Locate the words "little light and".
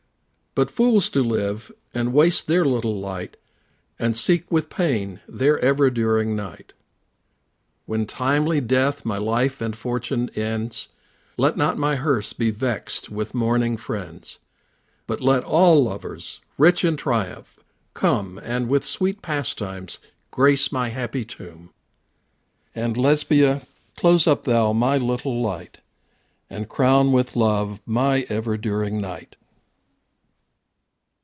2.65-4.17, 24.97-26.67